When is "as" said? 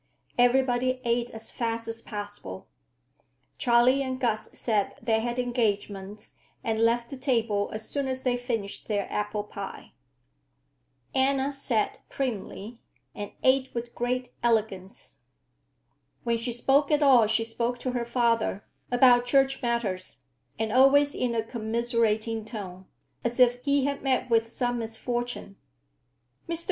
1.29-1.51, 1.87-2.01, 7.71-7.87, 8.07-8.23, 23.23-23.39